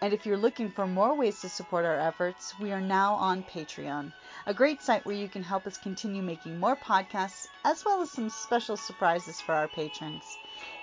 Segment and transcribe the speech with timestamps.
[0.00, 3.42] And if you're looking for more ways to support our efforts, we are now on
[3.42, 4.12] Patreon,
[4.46, 8.12] a great site where you can help us continue making more podcasts, as well as
[8.12, 10.22] some special surprises for our patrons.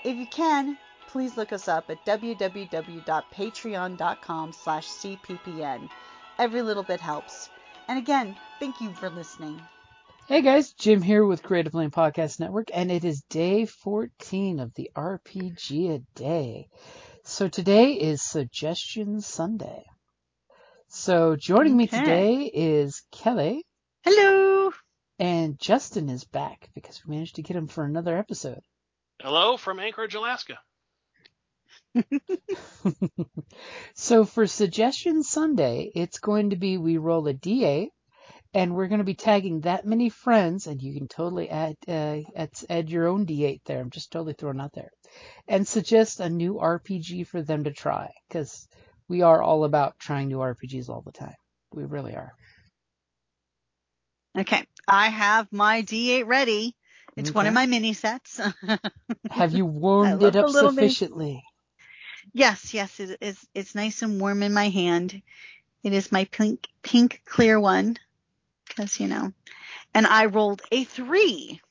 [0.04, 5.90] If you can, please look us up at www.patreon.com slash cppn.
[6.38, 7.50] Every little bit helps.
[7.88, 9.62] And again, thank you for listening.
[10.28, 14.60] Hey guys, Jim here with Creative Play and Podcast Network, and it is day 14
[14.60, 16.68] of the RPG a Day.
[17.28, 19.84] So today is Suggestion Sunday.
[20.90, 23.66] So joining me today is Kelly,
[24.04, 24.72] Hello!
[25.18, 28.62] and Justin is back because we managed to get him for another episode.
[29.20, 30.60] Hello from Anchorage, Alaska.
[33.96, 37.88] so for Suggestion Sunday, it's going to be we roll a d8,
[38.54, 42.20] and we're going to be tagging that many friends, and you can totally add uh,
[42.36, 43.82] add, add your own d8 there.
[43.82, 44.92] I'm just totally throwing out there,
[45.48, 48.68] and suggest a new RPG for them to try because
[49.08, 51.36] we are all about trying new RPGs all the time.
[51.74, 52.34] We really are.
[54.38, 56.76] Okay, I have my D8 ready.
[57.16, 58.40] It's one of my mini sets.
[59.30, 61.44] Have you warmed it up little mini- sufficiently?
[62.34, 63.48] yes, yes, it is.
[63.54, 65.22] It's nice and warm in my hand.
[65.84, 67.98] It is my pink, pink clear one,
[68.68, 69.32] because you know.
[69.94, 71.62] And I rolled a three.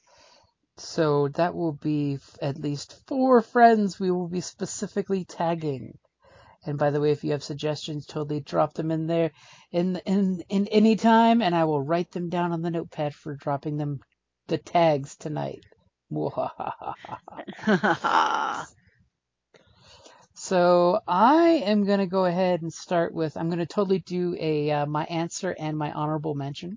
[0.77, 5.99] So that will be f- at least four friends we will be specifically tagging.
[6.67, 9.31] And by the way, if you have suggestions, totally drop them in there
[9.71, 13.35] in in in any time, and I will write them down on the notepad for
[13.35, 14.01] dropping them
[14.49, 15.65] the tags tonight.
[20.35, 23.37] so I am gonna go ahead and start with.
[23.37, 26.77] I'm gonna totally do a uh, my answer and my honorable mention.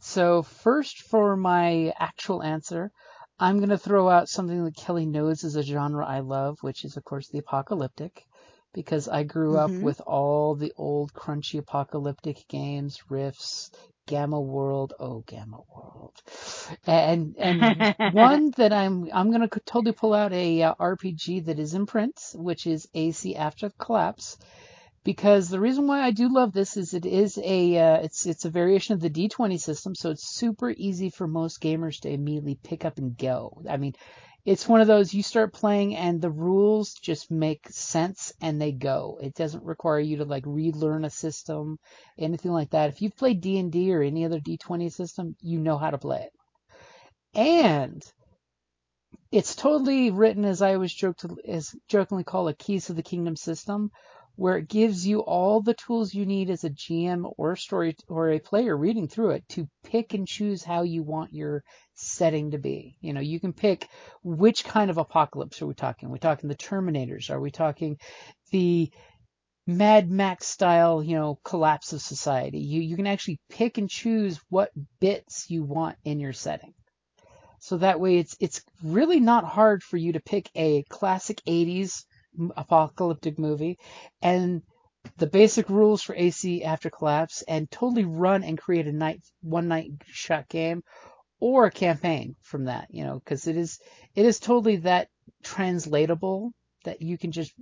[0.00, 2.90] So first for my actual answer,
[3.38, 6.84] I'm going to throw out something that Kelly knows is a genre I love, which
[6.84, 8.24] is of course the apocalyptic,
[8.72, 9.82] because I grew up Mhm.
[9.82, 13.70] with all the old crunchy apocalyptic games, Rifts,
[14.06, 16.22] Gamma World, oh Gamma World,
[16.86, 21.58] and and one that I'm I'm going to totally pull out a uh, RPG that
[21.58, 24.38] is in print, which is AC After Collapse
[25.06, 28.44] because the reason why I do love this is it is a uh, it's it's
[28.44, 32.58] a variation of the D20 system, so it's super easy for most gamers to immediately
[32.60, 33.62] pick up and go.
[33.70, 33.92] I mean,
[34.44, 38.72] it's one of those you start playing and the rules just make sense and they
[38.72, 39.20] go.
[39.22, 41.78] It doesn't require you to like relearn a system,
[42.18, 42.90] anything like that.
[42.90, 46.32] If you've played D&D or any other D20 system, you know how to play it.
[47.38, 48.02] And
[49.30, 53.04] it's totally written as I always joke to, as jokingly call a keys to the
[53.04, 53.92] kingdom system,
[54.36, 57.96] where it gives you all the tools you need as a GM or a story
[58.08, 61.62] or a player reading through it to pick and choose how you want your
[61.94, 62.96] setting to be.
[63.00, 63.88] You know, you can pick
[64.22, 66.08] which kind of apocalypse are we talking?
[66.08, 67.30] Are we talking the Terminators?
[67.30, 67.98] Are we talking
[68.50, 68.90] the
[69.66, 72.58] Mad Max style, you know, collapse of society?
[72.60, 76.74] You you can actually pick and choose what bits you want in your setting.
[77.60, 82.04] So that way it's it's really not hard for you to pick a classic 80s
[82.10, 82.15] m-
[82.56, 83.78] apocalyptic movie
[84.22, 84.62] and
[85.18, 89.68] the basic rules for AC after collapse and totally run and create a night one
[89.68, 90.82] night shot game
[91.38, 93.78] or a campaign from that, you know, cuz it is
[94.14, 95.08] it is totally that
[95.42, 96.52] translatable
[96.84, 97.52] that you can just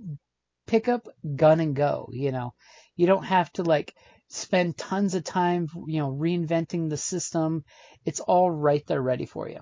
[0.65, 2.53] pick up gun and go, you know.
[2.95, 3.93] You don't have to like
[4.29, 7.63] spend tons of time, you know, reinventing the system.
[8.05, 9.59] It's all right there ready for you.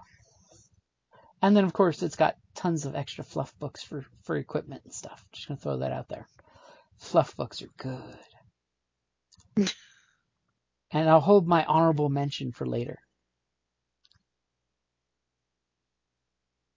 [1.42, 4.94] And then of course it's got tons of extra fluff books for for equipment and
[4.94, 5.25] stuff.
[5.31, 6.27] Just gonna throw that out there.
[7.00, 8.17] Fluff books are good.
[10.91, 13.00] and I'll hold my honorable mention for later.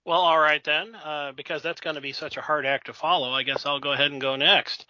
[0.05, 2.93] Well, all right then, uh, because that's going to be such a hard act to
[2.93, 3.31] follow.
[3.33, 4.85] I guess I'll go ahead and go next.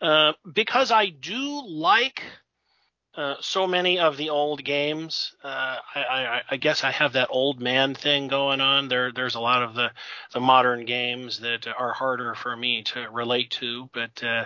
[0.00, 2.22] Uh, because I do like
[3.16, 5.34] uh, so many of the old games.
[5.42, 8.86] Uh, I, I, I, guess I have that old man thing going on.
[8.86, 9.90] There, there's a lot of the,
[10.32, 14.44] the modern games that are harder for me to relate to, but uh,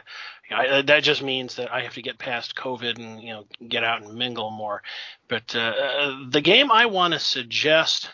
[0.51, 3.85] I, that just means that I have to get past COVID and you know get
[3.85, 4.83] out and mingle more.
[5.29, 8.11] But uh, the game I want to suggest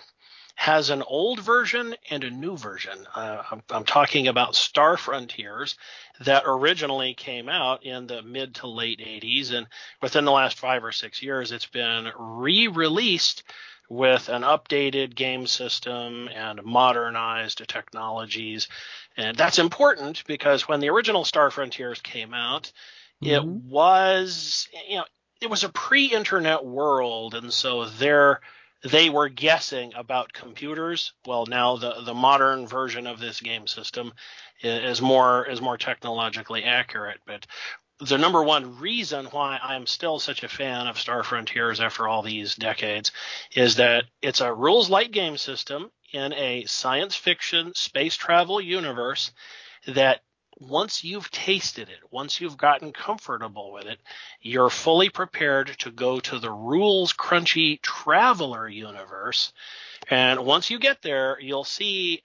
[0.61, 3.07] has an old version and a new version.
[3.15, 5.75] Uh, I'm, I'm, talking about Star Frontiers
[6.21, 9.67] that originally came out in the mid to late 80s, and
[10.03, 13.43] within the last five or six years, it's been re released
[13.89, 18.69] with an updated game system and modernized technologies.
[19.17, 22.71] And that's important because when the original Star Frontiers came out,
[23.25, 23.33] mm-hmm.
[23.33, 25.05] it was, you know,
[25.41, 28.43] it was a pre-internet world, and so there
[28.83, 31.13] they were guessing about computers.
[31.27, 34.13] Well, now the the modern version of this game system
[34.63, 37.21] is more is more technologically accurate.
[37.27, 37.47] But
[38.01, 42.23] the number one reason why I'm still such a fan of Star Frontiers after all
[42.23, 43.13] these decades
[43.55, 49.33] is that it's a rules light game system in a science fiction space travel universe
[49.87, 50.23] that
[50.61, 53.99] once you've tasted it, once you've gotten comfortable with it,
[54.43, 59.53] you're fully prepared to go to the rules crunchy Traveller universe.
[60.11, 62.23] And once you get there, you'll see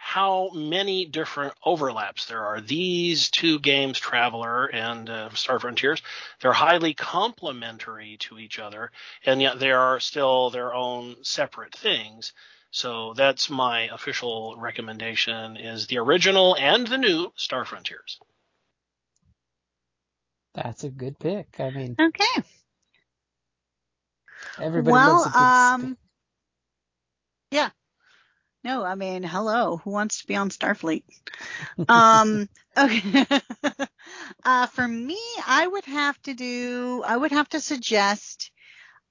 [0.00, 2.60] how many different overlaps there are.
[2.60, 6.02] These two games, Traveller and uh, Star Frontiers,
[6.40, 8.92] they're highly complementary to each other,
[9.26, 12.32] and yet they are still their own separate things.
[12.70, 18.18] So that's my official recommendation is the original and the new Star Frontiers.
[20.54, 21.60] That's a good pick.
[21.60, 22.42] I mean, okay.
[24.60, 25.98] Everybody well, loves a good um,
[27.50, 27.70] yeah.
[28.64, 29.78] No, I mean, hello.
[29.78, 31.04] Who wants to be on Starfleet?
[31.88, 33.26] um, okay.
[34.44, 37.02] uh, for me, I would have to do.
[37.06, 38.50] I would have to suggest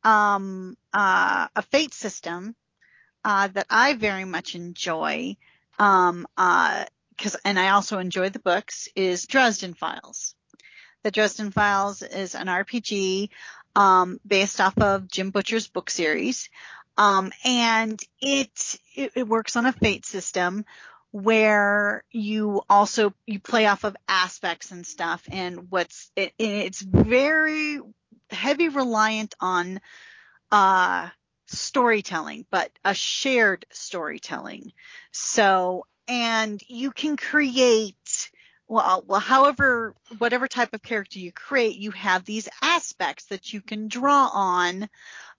[0.03, 2.55] um, uh, a fate system
[3.27, 5.35] uh, that I very much enjoy,
[5.77, 6.85] um, uh,
[7.21, 10.33] cause, and I also enjoy the books, is Dresden Files.
[11.03, 13.27] The Dresden Files is an RPG,
[13.75, 16.49] um, based off of Jim Butcher's book series.
[16.97, 20.63] Um, and it, it, it works on a fate system
[21.11, 27.79] where you also you play off of aspects and stuff and what's it, it's very
[28.29, 29.79] heavy reliant on
[30.51, 31.09] uh
[31.47, 34.73] storytelling, but a shared storytelling.
[35.11, 38.31] So, and you can create,
[38.67, 43.61] well, well, however, whatever type of character you create, you have these aspects that you
[43.61, 44.89] can draw on,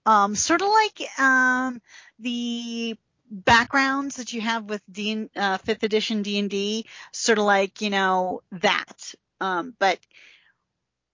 [0.05, 1.81] um, sort of like, um,
[2.19, 2.97] the
[3.31, 8.41] backgrounds that you have with D, uh, fifth edition D&D, sort of like, you know,
[8.51, 9.13] that.
[9.39, 9.99] Um, but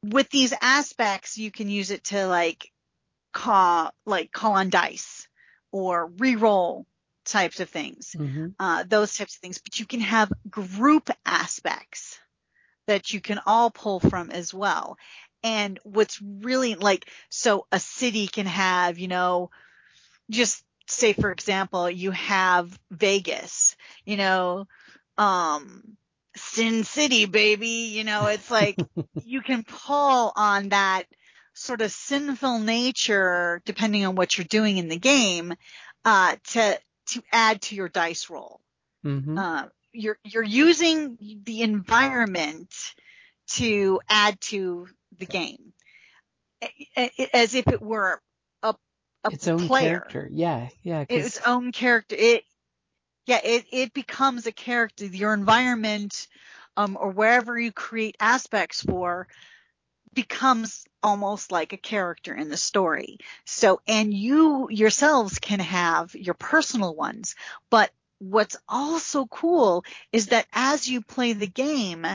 [0.03, 2.71] with these aspects, you can use it to like
[3.35, 5.27] call like call on dice
[5.71, 6.87] or re-roll
[7.25, 8.47] types of things, mm-hmm.
[8.59, 9.59] uh, those types of things.
[9.59, 12.17] But you can have group aspects
[12.87, 14.97] that you can all pull from as well.
[15.43, 19.51] And what's really like, so a city can have, you know,
[20.29, 24.65] just say for example, you have Vegas, you know,
[25.17, 25.97] um,
[26.37, 28.77] Sin City, baby, you know, it's like
[29.25, 31.03] you can pull on that
[31.55, 35.53] sort of sinful nature, depending on what you're doing in the game,
[36.03, 38.61] uh, to to add to your dice roll.
[39.03, 39.37] Mm-hmm.
[39.37, 42.73] Uh, you're you're using the environment
[43.47, 45.73] to add to the game,
[47.33, 48.21] as if it were
[48.61, 48.75] a,
[49.23, 49.99] a its own player.
[49.99, 50.29] character.
[50.31, 51.05] Yeah, yeah.
[51.07, 52.15] Its own character.
[52.17, 52.43] It
[53.25, 55.05] yeah, it it becomes a character.
[55.05, 56.27] Your environment,
[56.75, 59.27] um, or wherever you create aspects for,
[60.15, 63.19] becomes almost like a character in the story.
[63.45, 67.35] So, and you yourselves can have your personal ones,
[67.69, 72.07] but what's also cool is that as you play the game,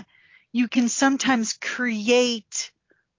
[0.53, 2.73] you can sometimes create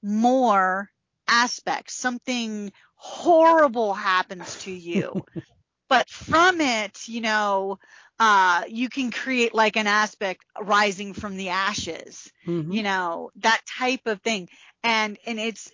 [0.03, 0.89] more
[1.27, 1.93] aspects.
[1.93, 5.25] Something horrible happens to you.
[5.89, 7.79] but from it, you know,
[8.19, 12.71] uh, you can create like an aspect rising from the ashes, mm-hmm.
[12.71, 14.47] you know, that type of thing.
[14.83, 15.71] And, and it's,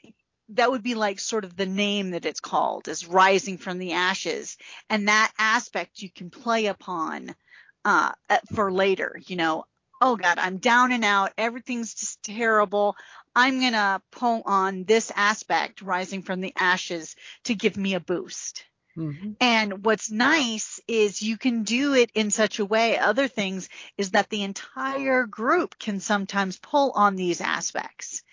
[0.50, 3.94] that would be like sort of the name that it's called is rising from the
[3.94, 4.58] ashes.
[4.90, 7.36] And that aspect you can play upon,
[7.84, 8.12] uh,
[8.54, 9.66] for later, you know,
[10.02, 11.34] oh God, I'm down and out.
[11.38, 12.96] Everything's just terrible.
[13.36, 18.00] I'm going to pull on this aspect rising from the ashes to give me a
[18.00, 18.64] boost.
[18.98, 19.34] Mm-hmm.
[19.40, 22.98] And what's nice is you can do it in such a way.
[22.98, 28.24] Other things is that the entire group can sometimes pull on these aspects.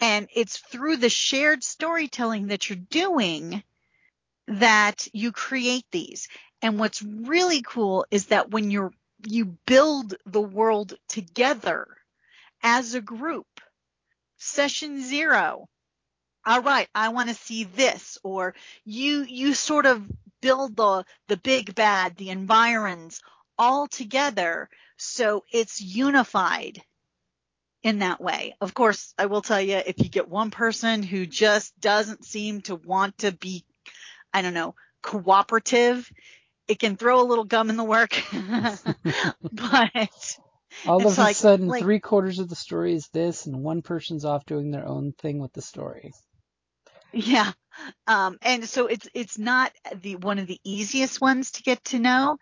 [0.00, 3.62] And it's through the shared storytelling that you're doing
[4.48, 6.28] that you create these.
[6.62, 8.92] And what's really cool is that when you're,
[9.26, 11.86] you build the world together
[12.62, 13.46] as a group,
[14.38, 15.68] session zero,
[16.46, 18.54] all right, I want to see this, or
[18.84, 20.02] you, you sort of
[20.40, 23.20] build the, the big bad, the environs
[23.58, 24.70] all together.
[24.96, 26.82] So it's unified
[27.82, 28.54] in that way.
[28.60, 32.60] Of course, I will tell you, if you get one person who just doesn't seem
[32.62, 33.64] to want to be,
[34.32, 36.10] I don't know, cooperative,
[36.68, 38.22] it can throw a little gum in the work.
[39.52, 40.10] but
[40.86, 44.24] all of a sudden, like- three quarters of the story is this, and one person's
[44.24, 46.12] off doing their own thing with the story.
[47.12, 47.50] Yeah.
[48.06, 51.98] Um, and so it's, it's not the, one of the easiest ones to get to
[51.98, 52.38] know,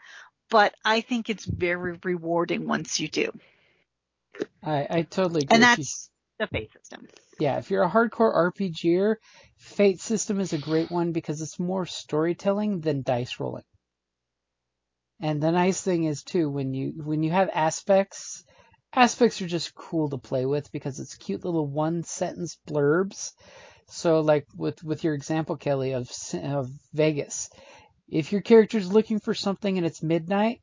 [0.51, 3.31] but I think it's very rewarding once you do.
[4.63, 5.55] I, I totally agree.
[5.55, 7.09] And that's the fate system.
[7.39, 9.17] Yeah, if you're a hardcore RPGer,
[9.59, 13.65] Fate System is a great one because it's more storytelling than dice rolling.
[15.21, 18.45] And the nice thing is too, when you when you have aspects,
[18.93, 23.33] aspects are just cool to play with because it's cute little one sentence blurbs.
[23.89, 27.51] So like with with your example, Kelly, of of Vegas,
[28.09, 30.61] if your character's looking for something and it's midnight,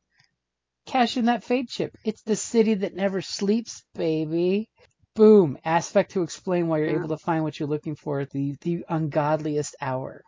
[0.86, 1.96] cash in that fate chip.
[2.04, 4.70] It's the city that never sleeps, baby.
[5.16, 5.58] Boom.
[5.64, 6.96] Aspect to explain why you're Yeah.
[6.98, 10.22] able to find what you're looking for at the, the ungodliest hour.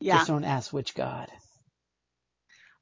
[0.00, 0.18] Yeah.
[0.18, 1.28] Just don't ask which god.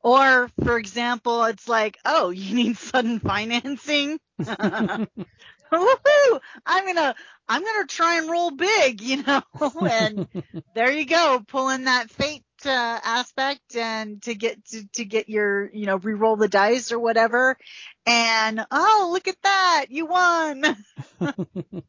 [0.03, 4.19] Or, for example, it's like, oh, you need sudden financing.
[4.41, 5.09] Woohoo!
[6.67, 7.15] I'm gonna,
[7.49, 9.43] I'm gonna try and roll big, you know,
[9.89, 10.27] and
[10.75, 15.71] there you go, pulling that fate uh, aspect and to get to, to get your,
[15.73, 17.57] you know, re-roll the dice or whatever.
[18.07, 20.77] And oh, look at that, you won.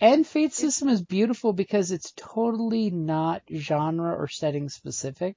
[0.00, 5.36] and Fate System is beautiful because it's totally not genre or setting specific.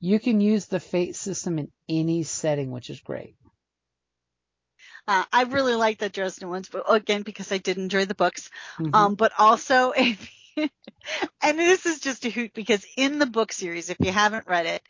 [0.00, 3.36] You can use the Fate System in any setting, which is great.
[5.08, 8.50] Uh, I really like the Dresden ones, but again, because I did enjoy the books.
[8.78, 8.94] Mhm.
[8.94, 13.90] Um, but also, if, and this is just a hoot because in the book series,
[13.90, 14.82] if you haven't read it,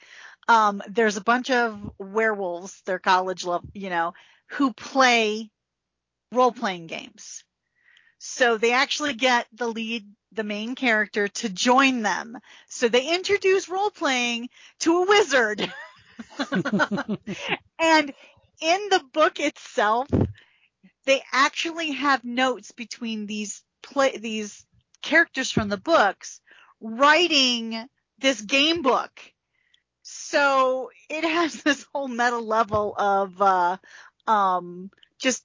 [0.49, 4.15] um, there's a bunch of werewolves, they're college level, you know,
[4.51, 5.51] who play
[6.33, 7.45] role playing games.
[8.19, 12.39] So they actually get the lead, the main character to join them.
[12.69, 14.49] So they introduce role playing
[14.81, 15.73] to a wizard.
[17.79, 18.13] And
[18.63, 20.09] in the book itself,
[21.07, 24.66] they actually have notes between these play, these
[25.07, 26.41] characters from the books
[26.81, 29.21] writing this game book.
[30.03, 33.77] So it has this whole meta level of, uh,
[34.27, 35.45] um, just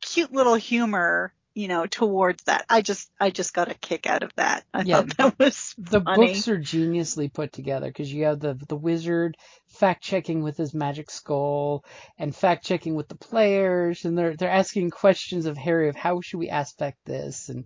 [0.00, 2.64] cute little humor, you know, towards that.
[2.68, 4.64] I just, I just got a kick out of that.
[4.74, 5.02] I Yeah.
[5.02, 6.26] thought that was the funny.
[6.26, 9.36] books are geniusly put together because you have the the wizard
[9.68, 11.84] fact checking with his magic skull
[12.18, 16.20] and fact checking with the players and they're they're asking questions of Harry of how
[16.20, 17.64] should we aspect this and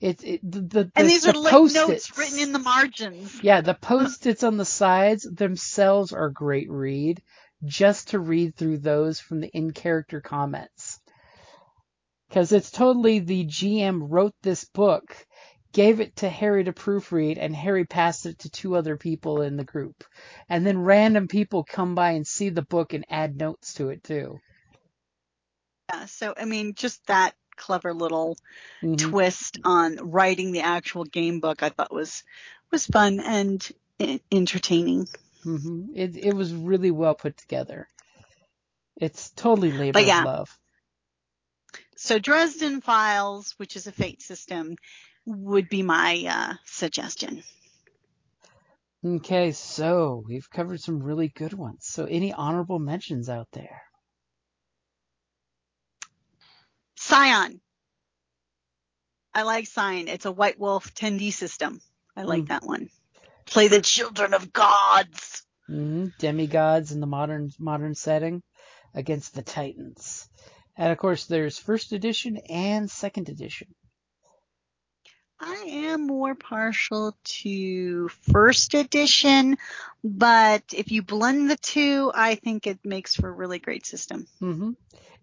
[0.00, 3.42] it's it, the, the and the- these the are like notes written in the margins.
[3.42, 7.20] yeah the post-its on the sides themselves are great read
[7.64, 10.79] just to read through those from the in character comments
[12.30, 15.26] because it's totally the GM wrote this book
[15.72, 19.56] gave it to Harry to proofread, and Harry passed it to two other people in
[19.56, 20.04] the group.
[20.48, 24.02] And then random people come by and see the book and add notes to it
[24.04, 24.40] too.
[25.92, 28.36] Yeah, so I mean, just that clever little
[28.82, 28.98] Mhm.
[28.98, 32.22] twist on writing the actual game book, I thought was
[32.70, 33.68] was fun and
[34.30, 35.08] entertaining.
[35.42, 37.88] hmm It it was really well put together.
[38.96, 40.20] It's totally labor yeah.
[40.20, 40.58] of love.
[42.02, 44.76] So Dresden Files, which is a fate system,
[45.26, 47.42] would be my uh, suggestion.
[49.04, 51.80] Okay, so we've covered some really good ones.
[51.82, 53.82] So any honorable mentions out there?
[56.96, 57.60] Scion.
[59.34, 60.08] I like Scion.
[60.08, 61.82] It's a White Wolf 10D system.
[62.16, 62.48] I like Mm.
[62.48, 62.88] that one.
[63.44, 65.42] Play the children of gods.
[65.66, 68.42] hmm Demigods in the modern modern setting
[68.94, 70.29] against the Titans.
[70.80, 73.68] And of course, there's first edition and second edition.
[75.38, 79.58] I am more partial to first edition,
[80.02, 84.26] but if you blend the two, I think it makes for a really great system.
[84.40, 84.70] Mm-hmm.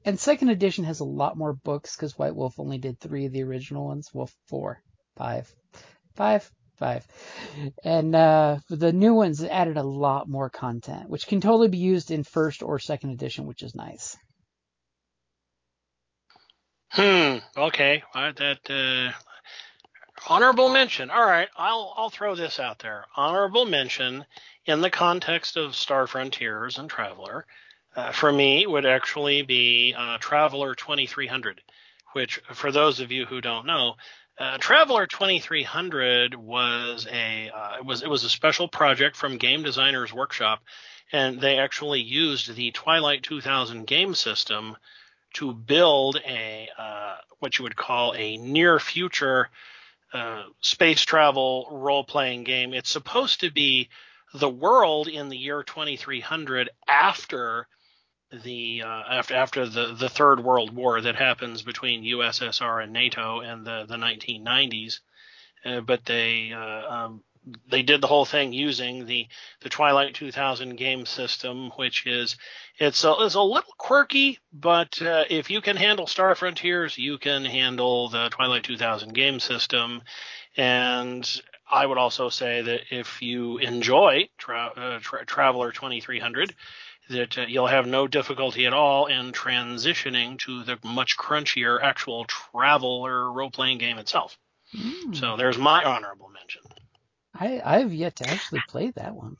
[0.05, 3.31] And second edition has a lot more books because White Wolf only did three of
[3.31, 4.11] the original ones.
[4.13, 4.79] Well, four,
[5.15, 5.51] five,
[6.13, 7.07] five, five.
[7.83, 12.11] And uh, the new ones added a lot more content, which can totally be used
[12.11, 14.15] in first or second edition, which is nice.
[16.97, 17.37] Hmm.
[17.55, 18.01] Okay.
[18.15, 19.11] Right, that uh,
[20.27, 21.11] honorable mention.
[21.11, 21.47] All right.
[21.55, 23.05] I'll I'll throw this out there.
[23.15, 24.25] Honorable mention
[24.65, 27.45] in the context of Star Frontiers and Traveller.
[27.95, 31.61] Uh, for me, would actually be uh, Traveller 2300,
[32.13, 33.93] which, for those of you who don't know,
[34.39, 39.61] uh, Traveller 2300 was a uh, it was it was a special project from Game
[39.61, 40.63] Designers Workshop,
[41.11, 44.75] and they actually used the Twilight 2000 game system
[45.33, 49.49] to build a uh, what you would call a near future
[50.13, 52.73] uh, space travel role playing game.
[52.73, 53.89] It's supposed to be
[54.33, 57.67] the world in the year 2300 after
[58.43, 63.41] the uh, after after the the third world war that happens between USSR and NATO
[63.41, 64.99] in the the 1990s.
[65.65, 67.23] Uh, but they uh, um,
[67.69, 69.27] they did the whole thing using the
[69.61, 72.37] the Twilight 2000 game system, which is
[72.77, 77.17] it's a, it's a little quirky, but uh, if you can handle Star Frontiers, you
[77.17, 80.01] can handle the Twilight 2000 game system.
[80.55, 86.55] And I would also say that if you enjoy tra- uh, tra- Traveller 2300,
[87.09, 92.25] that uh, you'll have no difficulty at all in transitioning to the much crunchier actual
[92.25, 94.37] Traveller role playing game itself.
[94.75, 95.15] Mm.
[95.15, 96.61] So there's my honorable mention.
[97.39, 99.37] I I've yet to actually play that one.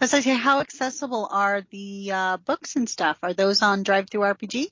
[0.00, 3.18] As I say, how accessible are the uh, books and stuff?
[3.22, 4.70] Are those on DriveThruRPG?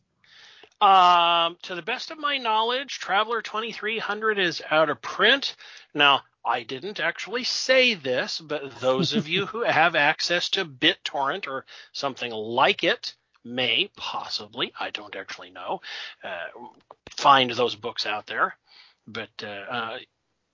[0.81, 5.55] Um, to the best of my knowledge, Traveller 2300 is out of print.
[5.95, 11.47] Now, I didn't actually say this, but those of you who have access to BitTorrent
[11.47, 13.15] or something like it
[13.45, 15.81] may possibly, I don't actually know,
[16.25, 16.47] uh,
[17.11, 18.57] find those books out there.
[19.07, 19.99] But uh,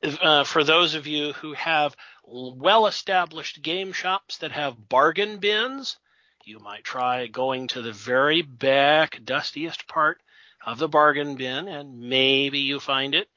[0.03, 5.39] uh, uh, for those of you who have well established game shops that have bargain
[5.39, 5.97] bins,
[6.45, 10.21] you might try going to the very back, dustiest part
[10.65, 13.29] of the bargain bin and maybe you find it.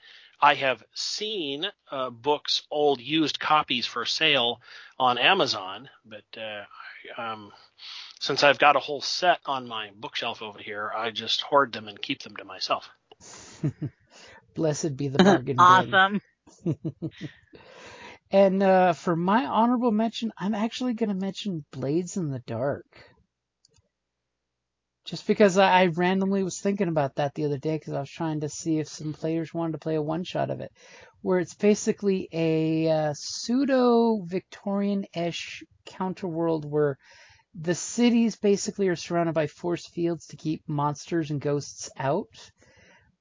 [0.41, 4.60] I have seen uh, books, old used copies for sale
[4.98, 7.52] on Amazon, but uh, um,
[8.19, 11.88] since I've got a whole set on my bookshelf over here, I just hoard them
[11.88, 12.89] and keep them to myself.
[14.56, 15.60] Blessed be the bargain bin.
[15.60, 16.21] awesome.
[18.32, 22.86] and uh, for my honorable mention, I'm actually going to mention Blades in the Dark.
[25.06, 28.10] Just because I, I randomly was thinking about that the other day because I was
[28.10, 30.71] trying to see if some players wanted to play a one shot of it,
[31.21, 36.97] where it's basically a uh, pseudo Victorian ish counterworld where
[37.56, 42.52] the cities basically are surrounded by force fields to keep monsters and ghosts out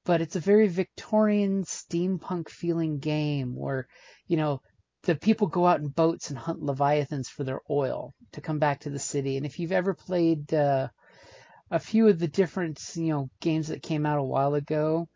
[0.03, 3.87] but it's a very Victorian steampunk feeling game where,
[4.27, 4.61] you know,
[5.03, 8.81] the people go out in boats and hunt leviathans for their oil to come back
[8.81, 9.37] to the city.
[9.37, 10.89] And if you've ever played uh,
[11.69, 15.07] a few of the different, you know, games that came out a while ago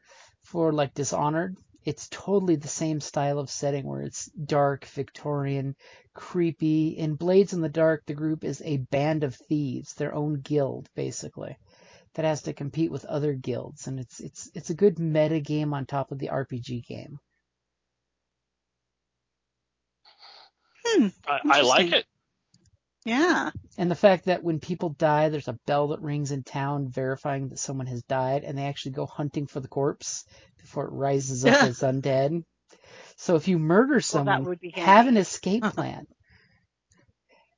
[0.43, 5.75] for like Dishonored, it's totally the same style of setting where it's dark, Victorian,
[6.15, 6.89] creepy.
[6.89, 10.89] In Blades in the Dark, the group is a band of thieves, their own guild,
[10.95, 11.57] basically
[12.15, 15.73] that has to compete with other guilds, and it's it's it's a good meta game
[15.73, 17.19] on top of the RPG game.
[20.85, 22.05] Hmm, I, I like it.
[23.05, 23.51] yeah.
[23.77, 27.49] And the fact that when people die, there's a bell that rings in town verifying
[27.49, 30.25] that someone has died, and they actually go hunting for the corpse
[30.59, 31.63] before it rises up Yeah.
[31.63, 32.43] as undead.
[33.17, 36.05] So if you murder someone, that would be have an escape plan.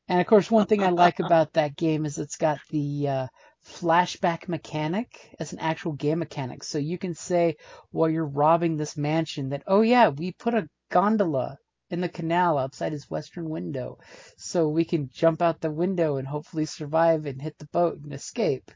[0.07, 3.27] and of course, one thing I like about that game is it's got the uh,
[3.67, 6.63] flashback mechanic as an actual game mechanic.
[6.63, 7.57] So you can say
[7.91, 11.57] while you're robbing this mansion that, oh yeah, we put a gondola
[11.89, 13.97] in the canal outside his western window,
[14.37, 18.13] so we can jump out the window and hopefully survive and hit the boat and
[18.13, 18.71] escape,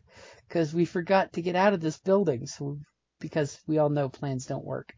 [0.48, 2.46] because we forgot to get out of this building.
[2.46, 2.78] So
[3.20, 4.94] because we all know plans don't work.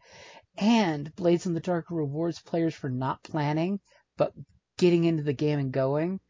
[0.56, 3.80] And Blades in the Dark rewards players for not planning,
[4.16, 4.32] but
[4.78, 6.20] getting into the game and going,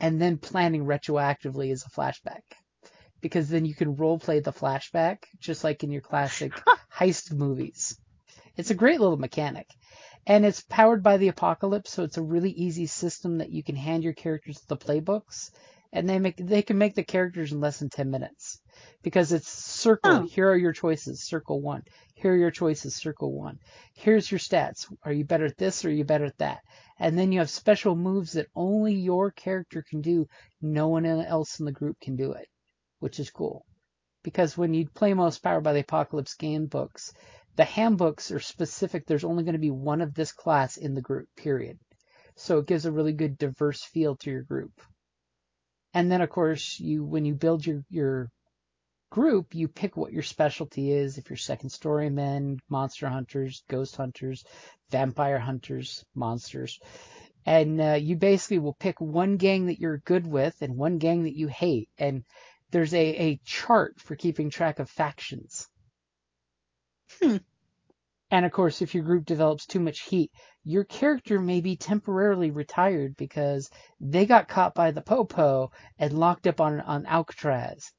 [0.00, 2.40] and then planning retroactively as a flashback.
[3.24, 6.52] Because then you can role play the flashback, just like in your classic
[6.94, 7.96] heist movies.
[8.54, 9.66] It's a great little mechanic.
[10.26, 13.76] And it's powered by the apocalypse, so it's a really easy system that you can
[13.76, 15.50] hand your characters the playbooks,
[15.90, 18.60] and they make they can make the characters in less than ten minutes.
[19.02, 20.26] Because it's circle, Oh.
[20.26, 21.82] here are your choices, circle one.
[22.14, 23.58] Here are your choices, circle one.
[23.94, 24.86] Here's your stats.
[25.02, 26.58] Are you better at this or are you better at that?
[26.98, 30.26] And then you have special moves that only your character can do.
[30.60, 32.48] No one else in the group can do it,
[33.04, 33.66] which is cool.
[34.22, 37.12] Because when you play most Powered by the Apocalypse game books,
[37.54, 39.04] the handbooks are specific.
[39.04, 41.78] There's only going to be one of this class in the group, period.
[42.36, 44.72] So it gives a really good diverse feel to your group.
[45.92, 48.30] And then of course you, when you build your, your
[49.10, 51.18] group, you pick what your specialty is.
[51.18, 54.44] If you're second story men, monster hunters, ghost hunters,
[54.88, 56.80] vampire hunters, monsters.
[57.44, 61.24] And uh, you basically will pick one gang that you're good with and one gang
[61.24, 61.90] that you hate.
[61.98, 62.24] And
[62.74, 65.68] there's a, a chart for keeping track of factions.
[67.22, 67.36] Hmm.
[68.32, 70.32] And of course, if your group develops too much heat,
[70.64, 76.48] your character may be temporarily retired because they got caught by the popo and locked
[76.48, 77.92] up on on Alcatraz.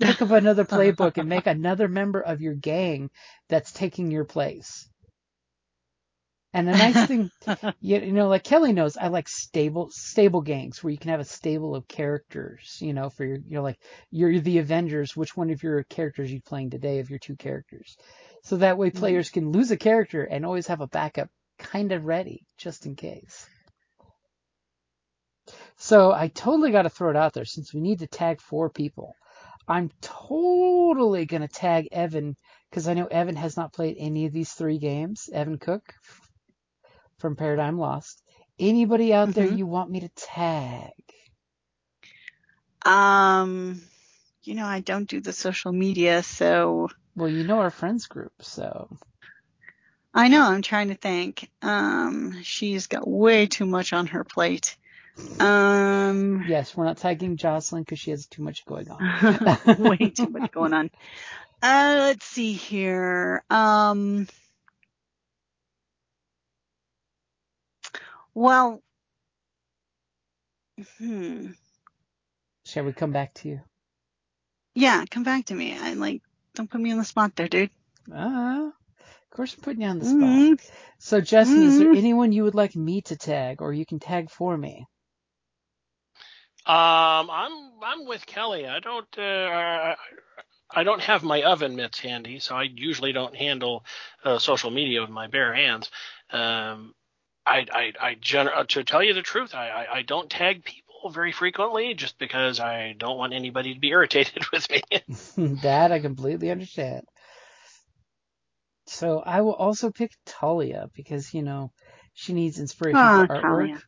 [0.00, 3.08] Pick up another playbook and make another member of your gang
[3.48, 4.86] that's taking your place.
[6.56, 7.30] And the nice thing,
[7.82, 11.24] you, know, like Kelly knows, I like stable stable gangs where you can have a
[11.24, 12.78] stable of characters.
[12.80, 13.78] You know, for your, you know, like
[14.10, 15.14] you're the Avengers.
[15.14, 17.98] Which one of your characters are you playing today of your two characters?
[18.42, 18.98] So that way mm-hmm.
[18.98, 22.96] players can lose a character and always have a backup kind of ready just in
[22.96, 23.46] case.
[25.76, 28.70] So I totally got to throw it out there since we need to tag four
[28.70, 29.12] people.
[29.68, 32.34] I'm totally going to tag Evan
[32.70, 35.28] because I know Evan has not played any of these three games.
[35.30, 35.82] Evan Cook
[37.18, 38.22] from Paradigm Lost.
[38.58, 39.56] Anybody out there Mhm.
[39.58, 40.92] you want me to tag?
[42.84, 43.82] Um,
[44.42, 48.32] you know, I don't do the social media, so Well, you know our friends group,
[48.40, 48.88] so
[50.14, 51.50] I know I'm trying to think.
[51.62, 54.76] Um, she's got way too much on her plate.
[55.40, 59.58] Um, yes, we're not tagging Jocelyn because she has too much going on.
[59.78, 60.90] way too much going on.
[61.62, 63.42] Uh, let's see here.
[63.50, 64.26] Um,
[68.36, 68.82] well,
[70.98, 71.48] hmm.
[72.66, 73.60] Shall we come back to you?
[74.74, 75.76] Yeah, come back to me.
[75.78, 76.22] I like,
[76.54, 77.70] don't put me on the spot there, dude.
[78.12, 80.44] Ah, of course I'm putting you on the spot.
[80.44, 80.60] Mhm.
[80.98, 81.92] So, Justin, is there Mhm.
[81.92, 84.86] anyone you would like me to tag, or you can tag for me?
[86.66, 88.66] Um, I'm I'm with Kelly.
[88.66, 89.96] I don't uh,
[90.70, 93.84] I don't have my oven mitts handy, so I usually don't handle
[94.24, 95.90] uh, social media with my bare hands.
[96.30, 96.94] Um,
[97.46, 100.64] I I, I gener- uh, to tell you the truth, I, I I don't tag
[100.64, 104.82] people very frequently just because I don't want anybody to be irritated with me.
[105.62, 107.04] that I completely understand.
[108.86, 111.72] So I will also pick Talia because you know
[112.14, 113.82] she needs inspiration Aw, for artwork, Talia.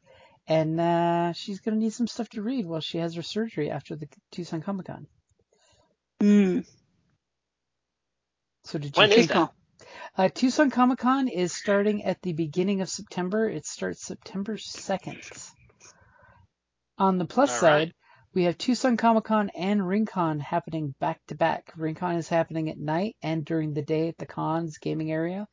[0.47, 3.97] and uh, she's gonna need some stuff to read while she has her surgery after
[3.97, 5.07] the Tucson Comic Con.
[6.23, 6.67] Mm.
[8.65, 9.29] So did you When is think?
[9.29, 9.53] that?
[10.17, 10.25] Cool.
[10.25, 13.49] Uh, Tucson Comic Con is starting at the beginning of September.
[13.49, 15.51] It starts September 2nd.
[16.99, 17.93] On the plus All side, right.
[18.35, 21.73] we have Tucson Comic Con and RingCon happening back to back.
[21.77, 25.47] RingCon is happening at night and during the day at the cons gaming area.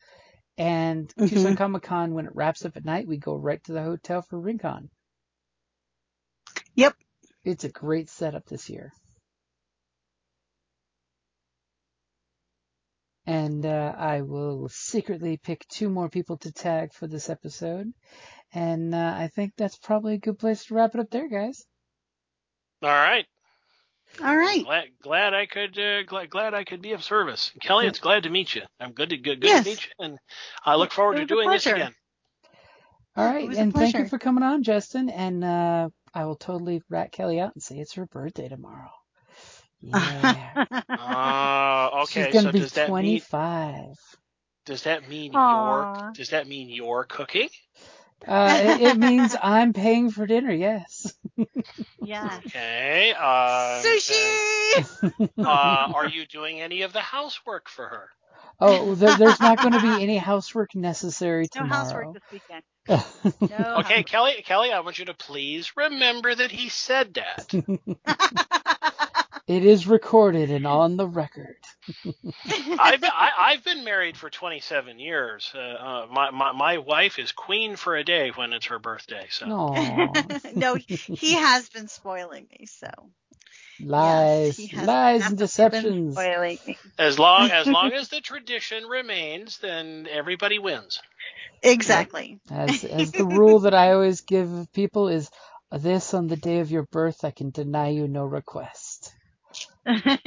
[0.57, 1.29] And Mhm.
[1.29, 4.21] Tucson Comic Con, when it wraps up at night, we go right to the hotel
[4.23, 4.89] for RingCon.
[6.75, 6.95] Yep.
[7.43, 8.91] It's a great setup this year.
[13.55, 17.89] And uh, I will secretly pick two more people to tag for this episode.
[18.53, 21.63] And uh, I think that's probably a good place to wrap it up there, guys.
[22.83, 23.25] All right.
[24.21, 24.61] All right.
[24.65, 27.53] Glad glad I could uh, glad glad I could be of service.
[27.61, 27.89] Kelly, Yeah.
[27.91, 28.63] it's glad to meet you.
[28.77, 29.63] I'm good to good, good Yes.
[29.63, 30.17] to meet you, and
[30.65, 31.95] I look forward to doing this again.
[33.15, 35.09] All Yeah, it right, was a and thank you for coming on, Justin.
[35.09, 38.91] And uh, I will totally rat Kelly out and say it's her birthday tomorrow.
[39.85, 40.65] Yeah,
[40.97, 42.23] Uh, okay.
[42.23, 43.85] she's gonna so be does that mean 25.
[44.65, 45.49] does that mean Aw.
[45.51, 47.49] you're does that mean you're cooking?
[48.27, 50.51] Uh, it, it means I'm paying for dinner.
[50.51, 51.13] Yes.
[52.01, 52.39] yeah.
[52.45, 53.13] Okay.
[53.17, 54.85] Uh, Sushi.
[55.43, 58.09] Uh, are you doing any of the housework for her?
[58.59, 61.69] Oh, there, there's not going to be any housework necessary tomorrow.
[61.69, 62.63] No housework this weekend.
[62.87, 63.77] No.
[63.79, 64.41] Okay, Kelly.
[64.45, 67.53] Kelly, I want you to please remember that he said that.
[69.47, 71.55] It is recorded and on the record.
[72.79, 75.51] I've been, I, I've been married for 27 years.
[75.53, 79.27] Uh, uh, my, my my wife is queen for a day when it's her birthday.
[79.29, 80.23] So Aw.
[80.55, 82.65] no, he has been spoiling me.
[82.65, 82.89] So
[83.79, 86.13] Lies, yes, lies and deceptions.
[86.13, 86.77] Spoiling me.
[86.97, 91.01] as long as long as the tradition remains, then everybody wins.
[91.61, 92.39] Exactly.
[92.49, 95.29] As as the rule that I always give people is
[95.71, 99.14] this on the day of your birth I can deny you no request.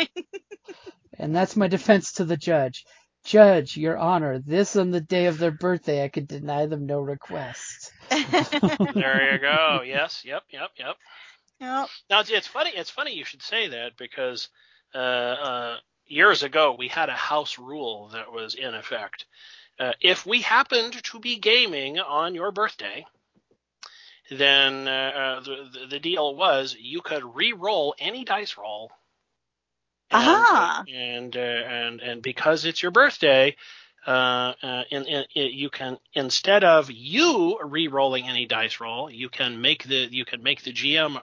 [1.18, 2.84] And that's my defense to the judge.
[3.24, 7.00] Judge, your honor, this on the day of their birthday I can deny them no
[7.00, 7.92] request.
[8.10, 9.82] There you go.
[9.86, 10.22] Yes.
[10.24, 10.44] Yep.
[10.50, 10.70] Yep.
[10.78, 10.96] Yep.
[11.60, 11.88] Yep.
[12.08, 12.70] Now it's, it's funny.
[12.74, 14.48] It's funny you should say that because
[14.94, 19.26] uh, uh, years ago we had a house rule that was in effect.
[19.78, 23.04] Uh, if we happened to be gaming on your birthday,
[24.30, 28.90] then uh, uh, the, the the deal was you could re-roll any dice roll
[30.10, 30.84] And, Ah.
[30.88, 33.56] and uh, and and because it's your birthday,
[34.06, 39.28] uh, uh, in, in, it, you can instead of you re-rolling any dice roll, you
[39.28, 41.20] can make the you can make the GM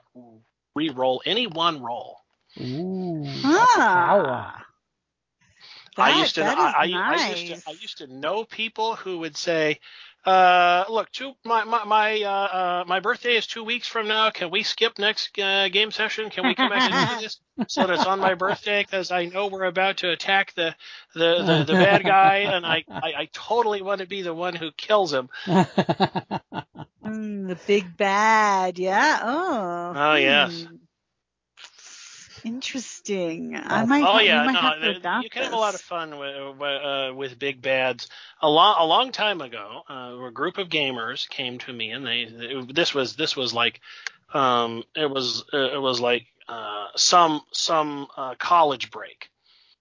[0.74, 2.18] re-roll any one roll.
[2.60, 3.92] Ooh, Ah.
[3.94, 4.66] power.
[5.98, 8.96] I used to that I, is I, I used to I used to know people
[8.96, 9.80] who would say,
[10.26, 14.30] uh, "Look, two, my my my uh, uh, my birthday is two weeks from now.
[14.30, 16.30] Can we skip next uh, game session?
[16.30, 18.82] Can we come back and do this so that it's on my birthday?
[18.82, 20.74] Because I know we're about to attack the
[21.14, 24.54] the, the, the bad guy, and I, I I totally want to be the one
[24.54, 25.28] who kills him.
[27.04, 29.20] Mm, the big bad, yeah.
[29.22, 29.94] Oh.
[29.94, 30.66] Oh, yes.
[30.68, 30.85] hmm.
[32.46, 33.56] Interesting.
[33.56, 34.08] I might.
[34.08, 36.62] Oh yeah, might no, have to adopt you can have a lot of fun with
[36.62, 38.08] uh, with big bads.
[38.40, 42.06] A long a long time ago, uh, a group of gamers came to me, and
[42.06, 43.80] they, they this was this was like
[44.34, 49.30] um it was uh, it was like uh some some uh, college break,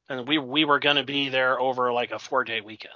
[0.09, 2.93] and we we were going to be there over like a four day weekend.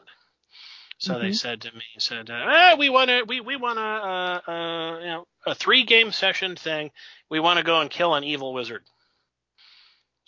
[0.99, 1.33] So they Mhm.
[1.33, 4.99] said to me, said, uh, ah, we want to, we, we want to, uh, uh,
[4.99, 6.91] you know, a three game session thing.
[7.29, 8.83] We want to go and kill an evil wizard.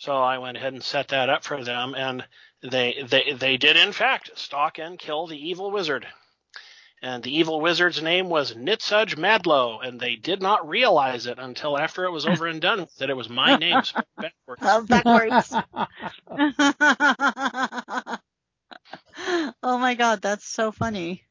[0.02, 2.26] So I went ahead and set that up for them, and
[2.60, 6.08] they they they did in fact stalk and kill the evil wizard.
[7.00, 11.78] And the evil wizard's name was Nitsuj Madlow, and they did not realize it until
[11.78, 14.62] after it was over and done that it was my name spelled backwards.
[14.64, 15.54] Oh, backwards.
[19.62, 21.22] oh my god, that's so funny.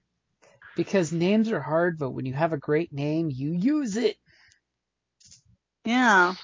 [0.77, 4.15] because names are hard, but when you have a great name, you use it.
[5.83, 6.35] Yeah.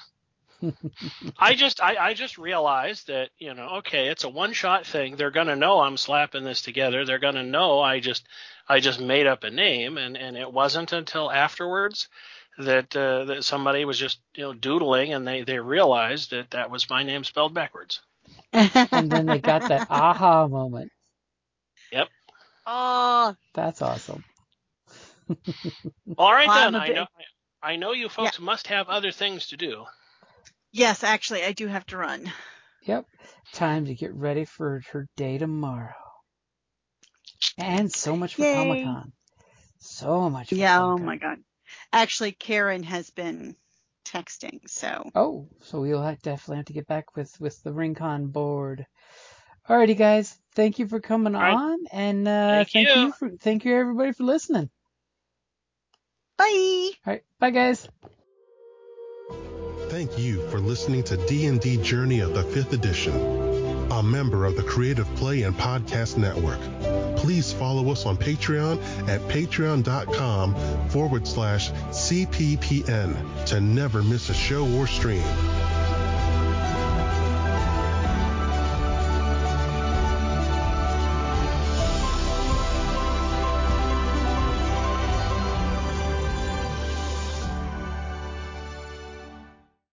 [1.38, 5.16] I just I, I just realized that you know okay it's a one shot thing
[5.16, 8.26] they're gonna know I'm slapping this together they're gonna know I just
[8.68, 12.08] I just made up a name and and it wasn't until afterwards
[12.58, 16.70] that uh, that somebody was just you know doodling and they they realized that that
[16.70, 18.00] was my name spelled backwards.
[18.52, 20.90] And then they got that aha moment.
[21.92, 22.08] Yep
[22.66, 24.24] oh, That's awesome.
[26.16, 27.06] All right Well, I'm then a I bit- know
[27.62, 29.84] I know you folks must have other things to do.
[30.72, 32.30] Yes, actually, I do have to run.
[32.82, 33.06] Yep.
[33.52, 35.94] Time to get ready for her day tomorrow.
[37.56, 38.42] And so much for.
[38.44, 39.12] Comic Con.
[39.78, 41.06] So much for Yeah, oh Comic-Con.
[41.06, 41.38] my god.
[41.92, 43.54] Actually, Karen has been
[44.04, 45.10] texting, so.
[45.14, 48.86] Oh, so we'll have, definitely have to get back with, with the RingCon board.
[49.68, 50.36] Alrighty, guys.
[50.54, 51.52] Thank you for coming right.
[51.54, 53.02] on, and uh, Thank thank you.
[53.02, 54.70] you for thank you everybody for listening.
[56.38, 56.90] Bye!
[57.06, 57.86] All right, bye guys.
[59.98, 64.62] Thank you for listening to D&D Journey of the 5th Edition, a member of the
[64.62, 66.60] Creative Play and Podcast Network.
[67.16, 70.54] Please follow us on Patreon at patreon.com
[70.90, 75.24] forward slash CPPN to never miss a show or stream.